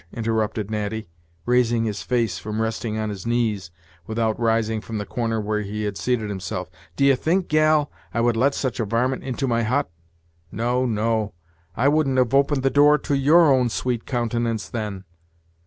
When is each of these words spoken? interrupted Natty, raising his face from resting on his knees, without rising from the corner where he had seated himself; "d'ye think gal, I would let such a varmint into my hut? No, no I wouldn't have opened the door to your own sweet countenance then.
interrupted 0.11 0.71
Natty, 0.71 1.11
raising 1.45 1.83
his 1.83 2.01
face 2.01 2.39
from 2.39 2.59
resting 2.59 2.97
on 2.97 3.11
his 3.11 3.27
knees, 3.27 3.69
without 4.07 4.39
rising 4.39 4.81
from 4.81 4.97
the 4.97 5.05
corner 5.05 5.39
where 5.39 5.61
he 5.61 5.83
had 5.83 5.95
seated 5.95 6.27
himself; 6.27 6.71
"d'ye 6.95 7.13
think 7.13 7.47
gal, 7.47 7.91
I 8.11 8.19
would 8.19 8.35
let 8.35 8.55
such 8.55 8.79
a 8.79 8.85
varmint 8.85 9.23
into 9.23 9.45
my 9.45 9.61
hut? 9.61 9.91
No, 10.51 10.87
no 10.87 11.35
I 11.75 11.87
wouldn't 11.87 12.17
have 12.17 12.33
opened 12.33 12.63
the 12.63 12.71
door 12.71 12.97
to 12.97 13.15
your 13.15 13.53
own 13.53 13.69
sweet 13.69 14.07
countenance 14.07 14.67
then. 14.69 15.03